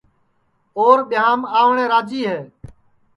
اور 0.79 0.97
ٻیاںم 1.09 1.41
آوٹؔے 1.59 1.85
راجی 1.91 2.21
ہے 2.31 2.39